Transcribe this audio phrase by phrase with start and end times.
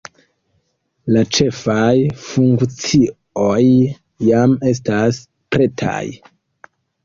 [1.15, 1.91] La ĉefaj
[2.23, 3.69] funkcioj
[4.31, 5.23] jam estas
[5.57, 6.05] pretaj.